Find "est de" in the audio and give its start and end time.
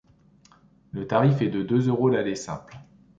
1.43-1.61